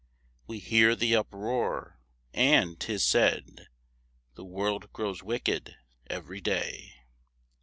We 0.47 0.57
hear 0.57 0.95
the 0.95 1.15
uproar, 1.15 1.99
and 2.33 2.79
'tis 2.79 3.03
said, 3.03 3.67
The 4.33 4.43
world 4.43 4.91
grows 4.91 5.21
wicked 5.21 5.75
every 6.07 6.41
day. 6.41 6.95